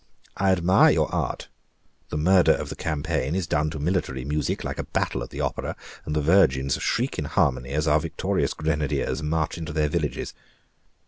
[0.35, 1.47] "I admire your art:
[2.09, 5.41] the murder of the campaign is done to military music, like a battle at the
[5.41, 10.33] opera, and the virgins shriek in harmony, as our victorious grenadiers march into their villages.